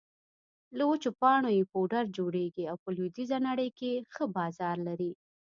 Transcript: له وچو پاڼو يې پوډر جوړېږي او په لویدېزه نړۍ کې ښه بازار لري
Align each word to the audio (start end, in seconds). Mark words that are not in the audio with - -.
له 0.77 0.83
وچو 0.89 1.09
پاڼو 1.21 1.49
يې 1.57 1.63
پوډر 1.71 2.05
جوړېږي 2.17 2.63
او 2.71 2.75
په 2.83 2.89
لویدېزه 2.95 3.37
نړۍ 3.47 3.69
کې 3.79 3.91
ښه 4.13 4.25
بازار 4.37 4.77
لري 4.87 5.11